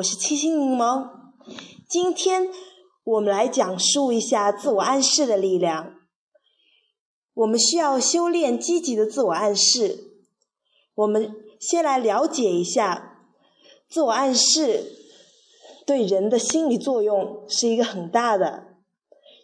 [0.00, 1.10] 我是七星柠檬。
[1.86, 2.48] 今天
[3.04, 5.94] 我们来讲述一下自我暗示的力量。
[7.34, 10.14] 我们需要修炼积极的自我暗示。
[10.94, 13.26] 我们先来了解一下，
[13.90, 14.90] 自我暗示
[15.86, 18.68] 对人的心理作用是一个很大的，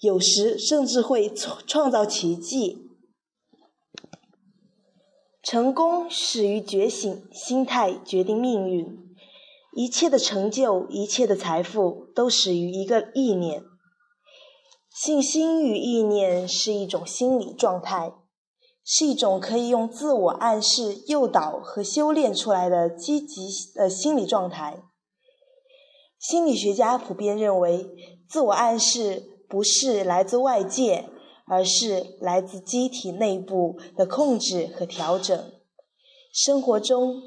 [0.00, 2.90] 有时甚至会创创造奇迹。
[5.42, 9.11] 成功始于觉醒，心态决定命运。
[9.74, 13.62] 一切的成就，一切的财富，都始于一个意念。
[14.94, 18.12] 信心与意念是一种心理状态，
[18.84, 24.82] 是一种可以用自我暗示诱导和修炼出来的积极的心理状态。
[26.18, 27.88] 心理学家普遍认为，
[28.28, 31.08] 自我暗示不是来自外界。
[31.44, 35.52] 而是来自机体内部的控制和调整。
[36.32, 37.20] 生活中，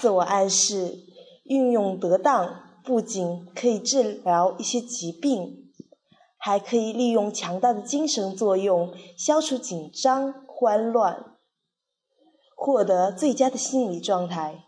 [0.00, 1.04] 自我暗示
[1.50, 5.72] 运用得当，不仅可以治疗一些疾病，
[6.38, 11.36] 还可以利用强大的精神作用，消除紧张、慌乱，
[12.54, 14.64] 获得最佳的心理状态。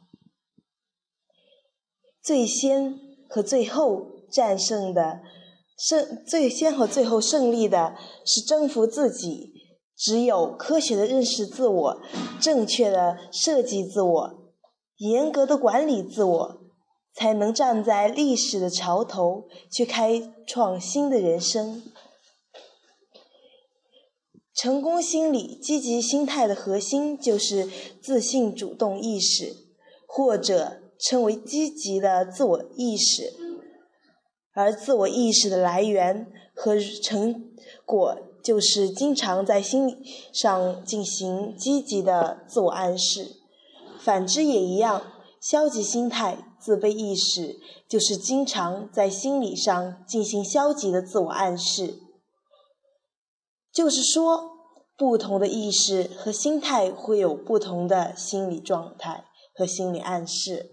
[2.21, 5.21] 最先和最后战胜的。
[5.79, 9.53] 胜最先和最后胜利的是征服自己。
[9.97, 12.03] 只有科学的认识自我，
[12.41, 14.53] 正确的设计自我，
[14.97, 16.62] 严格的管理自我，
[17.15, 21.83] 才能站在历史的潮头，去开创新的人生。
[24.55, 27.69] 成功心理、积极心态的核心就是
[28.01, 29.57] 自信、主动意识，
[30.07, 33.33] 或者称为积极的自我意识。
[34.55, 37.51] 而自我意识的来源和成
[37.87, 39.97] 果，就是经常在心理
[40.33, 43.37] 上进行积极的自我暗示。
[43.99, 45.03] 反之也一样，
[45.43, 47.59] 消极心态、自卑意识，
[47.89, 51.99] 就是经常在心理上进行消极的自我暗示。
[53.73, 54.51] 就是说，
[54.97, 60.71] 不同的意识和心态会有不同的心理状态和心理暗示。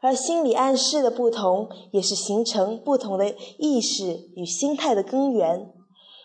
[0.00, 5.70] 而心理暗示的不同，也是形成不同的意识与心态的根源。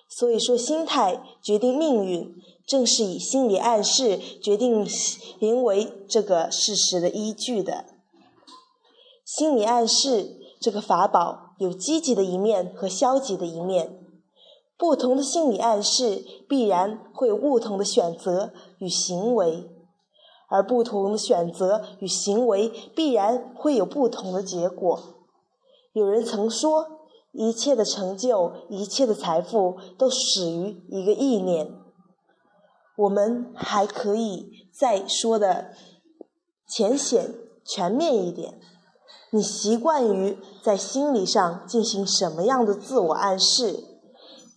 [0.10, 2.34] 所以说，心态决定命运，
[2.70, 7.86] 正是以心理暗示决定行为这个事实的依据的。
[9.26, 14.00] 心理暗示这个法宝有积极的一面和消极的一面，
[14.78, 19.68] 不同的心理暗示必然会有不同的选择与行为。
[20.52, 25.00] 而不同的选择与行为必然会有不同的结果。
[25.94, 26.86] 有人曾说，
[27.32, 31.79] 一切的成就、一切的财富都始于一个意念。
[33.00, 35.72] 我们还可以再说的
[36.68, 37.34] 浅显、
[37.64, 38.60] 全面一点：
[39.32, 43.80] 你习惯于在心理上进行什么样的自我暗示，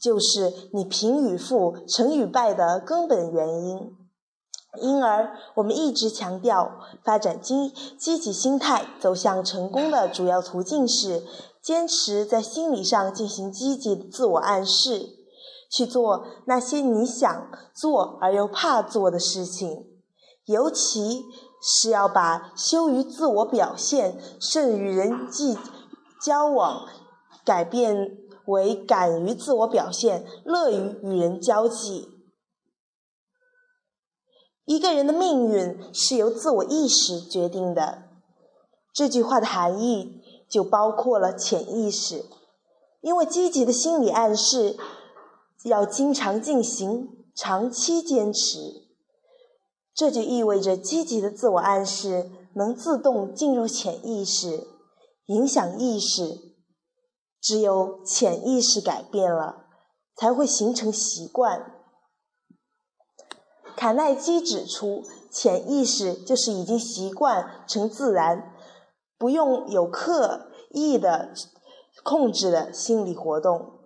[0.01, 3.97] 就是你贫与富、成与败的根本原因。
[4.81, 11.23] 因而，我们一直强调，发展积积极心态、走向成功的主要途径是
[11.63, 15.11] 坚持在心理上进行积极的自我暗示，
[15.73, 19.87] 去做那些你想做而又怕做的事情，
[20.45, 21.25] 尤其
[21.63, 25.57] 是要把羞于自我表现、甚于人际
[26.23, 26.87] 交往
[27.45, 32.09] 改变为敢于自我表现、乐于与人交际。
[34.65, 38.05] 一个人的命运是由自我意识决定的，
[38.93, 42.27] 这句话的含义就包括了潜意识。
[43.01, 44.77] 因为积极的心理暗示
[45.65, 48.89] 要经常进行、长期坚持，
[49.95, 54.67] 这就意味着积极的自我暗示能自动进入潜意识，
[55.27, 56.53] 影响意识。
[57.41, 59.67] 只有潜意识改变了，
[60.15, 61.75] 才会形成习惯。
[63.77, 68.55] 卡耐基指出，潜意识就是已经习惯成自然，
[69.19, 71.35] 不用有刻意的
[72.05, 73.82] 控制的心理活动。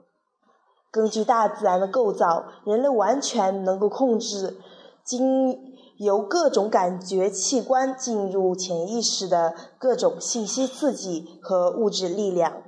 [0.97, 4.57] 根据大自然的构造，人类完全能够控制
[5.05, 12.63] 经由各种感觉器官进入潜意识的各种信息刺激和物质力量，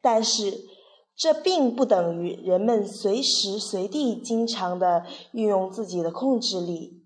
[0.00, 0.64] 但是。
[1.18, 7.02] 这并不等于人们随时随地经常的运用自己的控制力，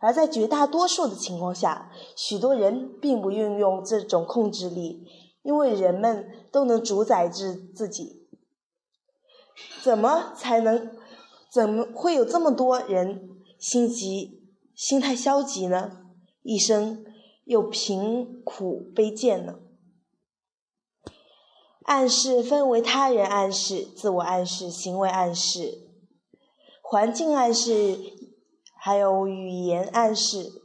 [0.00, 5.06] 而在绝大多数的情况下，许多人并不运用这种控制力，
[5.44, 8.21] 因为人们都能主宰着自己。
[9.82, 10.90] 怎么才能？
[11.52, 13.28] 怎么会有这么多人
[13.58, 14.42] 心急、
[14.74, 15.98] 心态消极呢？
[16.42, 17.04] 一生
[17.44, 19.56] 又贫苦卑贱呢？
[21.82, 25.90] 暗示分为他人暗示、自我暗示、行为暗示、
[26.80, 27.98] 环境暗示，
[28.78, 30.62] 还有语言暗示。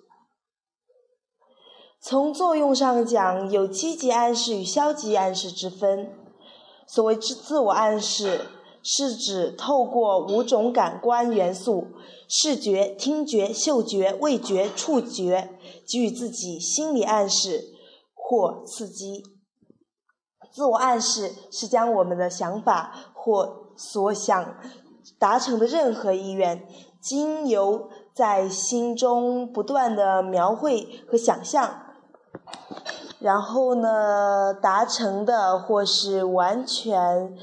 [1.99, 6.13] 从作用上讲，有积极暗示与消极暗示之分。
[6.87, 8.45] 所谓自自我暗示，
[8.89, 11.87] 是指透过五种感官元素——
[12.29, 15.49] 视觉、听觉、嗅觉、味觉、触觉，
[15.85, 17.65] 给予自己心理暗示
[18.13, 19.25] 或刺激。
[20.49, 24.55] 自我暗示是将我们的想法或所想
[25.19, 26.65] 达成的任何意愿，
[27.01, 31.81] 经由在心中不断的描绘和想象。
[33.19, 37.35] 然后呢，达成的或是完全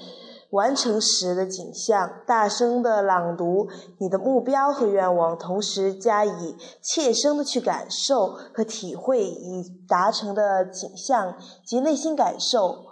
[0.54, 3.68] 完成时的景象，大声的朗读
[3.98, 11.36] 你的目标和愿望，同时加以切身的去感受和体会已达成的景象
[11.66, 12.84] 及内心感受，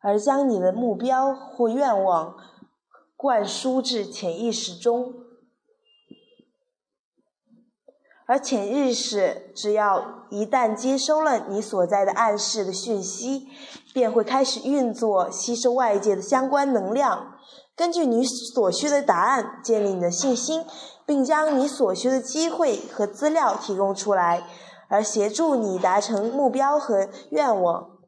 [0.00, 2.34] 而将你的目标或愿望
[3.16, 5.14] 灌输至潜意识中。
[8.30, 13.48] 而潜意识只要一旦接收了你所在的暗示的讯息，
[13.92, 17.34] 便会开始运作，吸收外界的相关能量，
[17.74, 20.64] 根据你所需的答案建立你的信心，
[21.04, 24.44] 并将你所需的机会和资料提供出来，
[24.88, 27.98] 而协助你达成目标和愿望。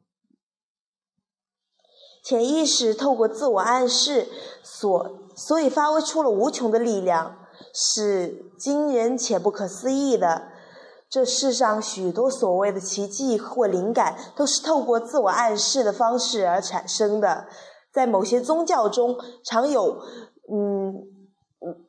[2.23, 4.29] 潜意识透过自我暗示，
[4.63, 7.39] 所所以发挥出了无穷的力量。
[7.73, 10.49] 是惊人且不可思议的。
[11.09, 17.45] 这世上许多所谓的奇迹或灵感，都是透过自我暗示的方式而产生的。
[17.93, 19.15] 在某些宗教中，
[19.45, 20.01] 常有
[20.51, 20.89] 嗯
[21.59, 21.85] 嗯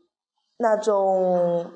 [0.58, 1.72] 那种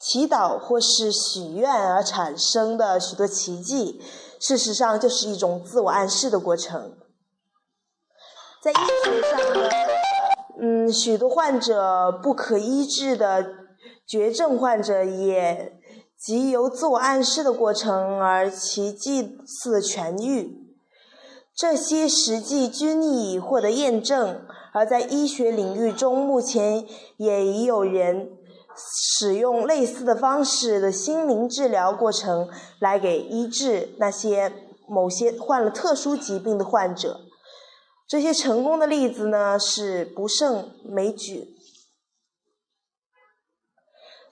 [0.00, 4.00] 祈祷或是许愿而产生的许多奇迹，
[4.40, 6.96] 事实上就是一种自我暗示的过程。
[8.62, 8.74] 在医
[9.04, 9.68] 学上呢？
[10.58, 13.46] 嗯，许多患者不可医治的
[14.06, 15.78] 绝症患者，也
[16.18, 20.62] 即由自我暗示的过程而奇迹似痊愈。
[21.54, 24.40] 这些实际均已获得验证，
[24.72, 26.86] 而在医学领域中，目前
[27.18, 28.30] 也已有人
[28.74, 32.48] 使用类似的方式的心灵治疗过程
[32.78, 34.52] 来给医治那些
[34.88, 37.20] 某些患了特殊疾病的患者。
[38.08, 41.56] 这些成功的例子呢，是不胜枚举。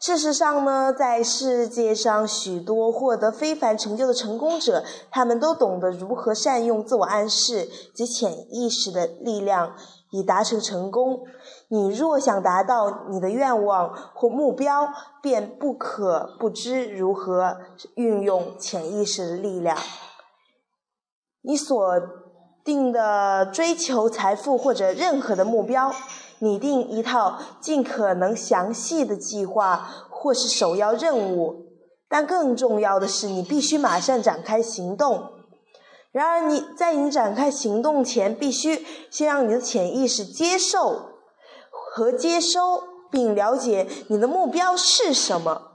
[0.01, 9.75] 事实上呢，在世界上许多获得非凡成就的成功者，他们都懂得如何善用自我暗示及潜意识的力量，
[10.11, 11.25] 以达成成功。
[11.69, 17.57] 你若想达到你的愿望或目标，便不可不知如何
[17.97, 19.77] 运用潜意识的力量。
[21.41, 22.24] 你所。
[22.65, 25.95] 定的追求财富或者任何的目标，
[26.39, 31.67] 拟定一套尽可能详细的计划或是首要任务，
[32.09, 35.31] 但更重要的是，你必须马上展开行动。
[36.11, 41.11] 然而，你在你展开行动前，必须先让你的潜意识接受
[41.71, 45.74] 和接收，并了解你的目标是什么。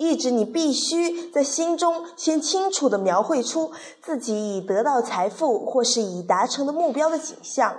[0.00, 7.76] 意指你必须在心中先清楚地描绘出自己已得到财富或是已达成的目标的景象。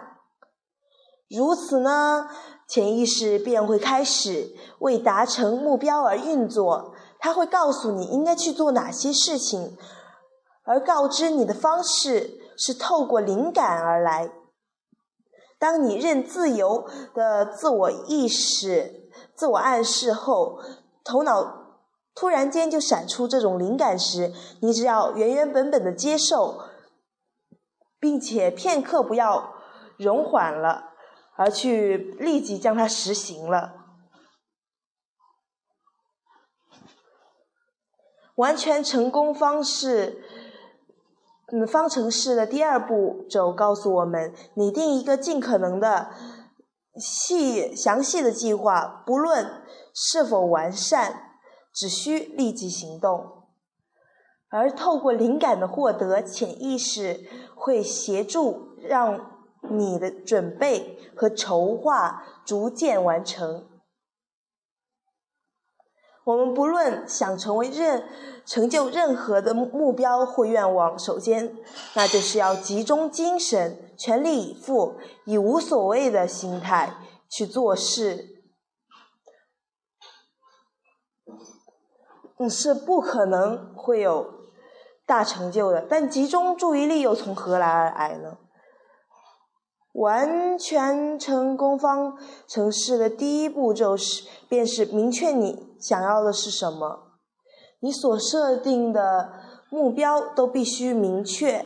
[1.28, 2.28] 如此呢，
[2.68, 6.94] 潜意识便会开始为达成目标而运作。
[7.18, 9.75] 它会告诉你应该去做哪些事情，
[10.63, 14.32] 而告知你的方式是透过灵感而来。
[15.58, 20.60] 当你认自由的自我意识、自我暗示后，
[21.04, 21.61] 头脑。
[22.13, 26.60] 突然间就闪出这种灵感时，你只要原原本本的接受，
[28.00, 29.53] 并且片刻不要
[29.98, 30.91] 容缓了，
[31.38, 33.74] 而去立即将它实行了。
[38.36, 40.24] 完全成功方式，
[41.53, 46.12] 嗯，方程式的第二步骤告诉我们：拟定一个尽可能的
[47.00, 49.63] 细详细的计划，不论
[49.94, 51.31] 是否完善。
[51.74, 53.44] 只需立即行动，
[54.50, 57.25] 而透过灵感的获得，潜意识
[57.56, 63.68] 会协助让你的准备和筹划逐渐完成。
[66.24, 68.08] 我们不论想成为任
[68.46, 71.58] 成就任何的目标或愿望，首先
[71.96, 76.94] 那就是要集中精神，全力以赴，以无所谓的心态
[77.28, 78.31] 去做事。
[82.41, 84.25] 你是不可能会有
[85.05, 85.86] 大成就的。
[85.88, 88.38] 但集中注意力又从何来而来呢？
[89.93, 92.17] 完全成功方
[92.48, 97.12] 程式的第一步骤是，便是明确你想要的是什么。
[97.81, 99.33] 你所设定的
[99.69, 101.65] 目标都必须明确。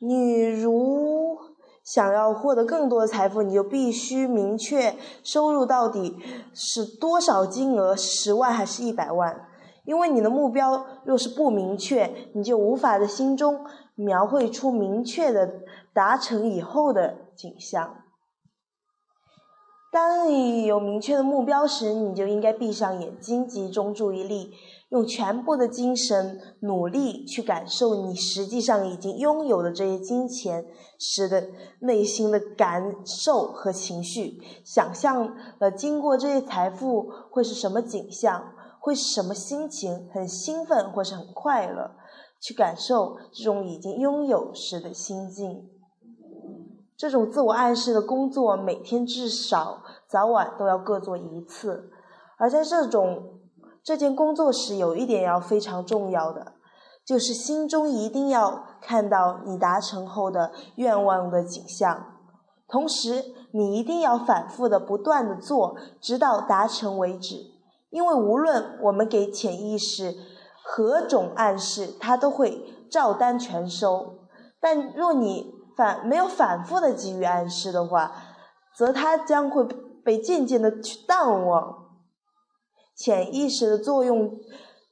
[0.00, 1.38] 你如
[1.82, 6.16] 想要获得更多的财富，你就必须明确收入到底
[6.52, 9.47] 是多少金额，十万还是一百万。
[9.88, 13.64] 因为你的目标若是不明确，你就无法在心中
[13.94, 15.62] 描绘出明确的
[15.94, 17.16] 达成以后的。
[17.38, 18.02] 景象。
[19.92, 24.52] 当你有明确的目标时，你就应该闭上眼睛，集中注意力，
[24.88, 30.66] 用全部的精神努力去感受你实际上已经拥有的这些金钱
[30.98, 31.46] 时的
[31.78, 34.42] 内心的感受和情绪。
[34.64, 40.08] 想象了经过这些财富会是什么景象，会是什么心情？
[40.12, 41.92] 很兴奋或是很快乐？
[42.40, 45.68] 去感受这种已经拥有时的心境。
[46.96, 51.90] 这种自我暗示的工作，每天至少早晚都要各做一次。
[52.36, 53.40] 而在这种
[53.82, 56.52] 这件工作时，有一点要非常重要的，
[57.04, 62.14] 就是心中一定要看到你达成后的愿望的景象。
[62.68, 67.57] 同时，你一定要反复的、不断的做，直到达成为止。
[67.90, 70.14] 因为无论我们给潜意识
[70.62, 74.18] 何种暗示，它都会照单全收。
[74.60, 78.12] 但若你反没有反复的给予暗示的话，
[78.76, 79.64] 则它将会
[80.04, 81.86] 被渐渐的去淡忘。
[82.96, 84.38] 潜意识的作用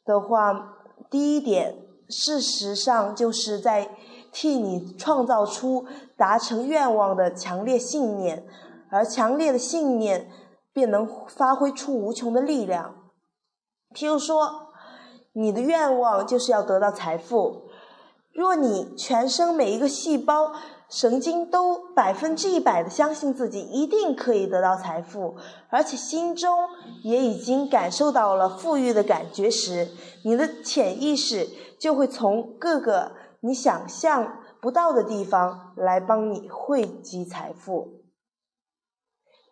[0.05, 0.77] 的话，
[1.11, 1.77] 第一点，
[2.09, 3.91] 事实上就是在
[4.33, 5.85] 替你创造出
[6.17, 8.47] 达成愿望的强烈信念，
[8.91, 10.31] 而强烈的信念
[10.77, 12.95] 便能发挥出无穷的力量。
[13.95, 14.75] 譬如说，
[15.33, 17.71] 你的愿望就是要得到财富，
[18.35, 20.53] 若你全身每一个细胞。
[20.89, 25.35] 神经都百分之一百的相信自己一定可以得到财富，
[25.69, 26.57] 而且心中
[27.03, 29.89] 也已经感受到了富裕的感觉时，
[30.25, 31.45] 你的潜意识
[31.81, 37.96] 就会从各个你想象不到的地方来帮你汇集财富。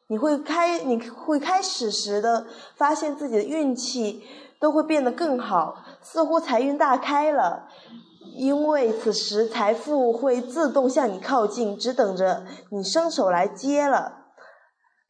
[0.08, 2.46] 你会开，你会开始时的
[2.76, 4.22] 发现自己的运气
[4.60, 7.68] 都会变得更好，似乎财运大开了。
[8.36, 14.24] 因为此时财富会自动向你靠近，只等着你伸手来接了。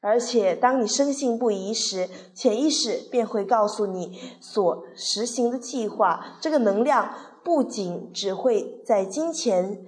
[0.00, 6.36] 而且，当你深信不疑时，潜意识便会告诉你所实行的计划。
[6.42, 9.78] 这个能量不仅只会在金钱、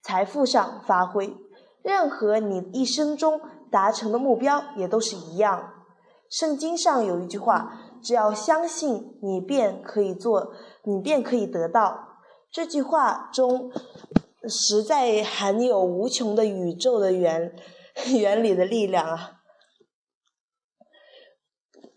[0.00, 1.36] 财富上发挥，
[1.82, 5.72] 任何你一生中达成的目标也都是一样。
[6.28, 10.52] 圣经上有一句话：“只要相信，你便可以做，
[10.84, 12.18] 你便可以得到。”
[12.50, 13.70] 这句话中
[14.48, 17.54] 实在含有无穷的宇宙的原
[18.14, 19.40] 原理的力量啊！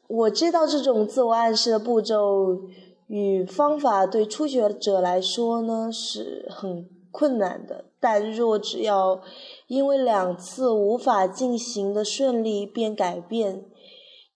[0.07, 2.61] 我知道这种自我暗示的步骤
[3.07, 9.19] 与方法对初学者来说呢是很困难的，但若只要
[9.65, 13.65] 因为两次无法进行的顺利便改变，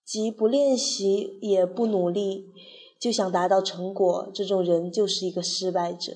[0.04, 2.48] 即不练习也不努力。
[3.00, 6.14] 就想达到成果，这种人就是一个失败者。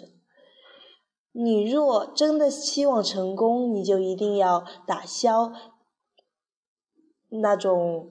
[1.32, 5.52] 你若真的希望成功，你就一定要打消
[7.30, 8.10] 那种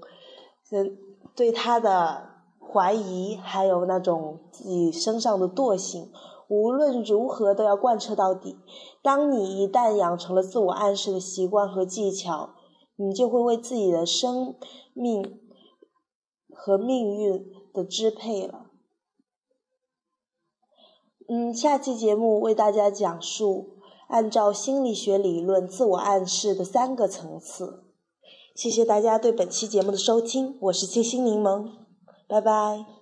[0.70, 0.96] 嗯
[1.34, 2.30] 对他的
[2.60, 6.12] 怀疑，还有那种自己身上的惰性。
[6.52, 8.58] 无论如何都要贯彻到底。
[9.02, 12.50] 当你一旦养成了自我暗示的习惯和技巧，
[12.96, 14.56] 你就会为自己的生
[14.92, 15.40] 命
[16.54, 17.62] 和命运。
[17.74, 18.66] 的支配了。
[21.26, 23.78] 嗯，下期节目为大家讲述
[24.08, 27.84] 按照心理学理论自我暗示的三个层次。
[28.54, 31.70] 谢谢大家对本期节目的收听，我是清新柠檬，
[32.28, 33.01] 拜拜。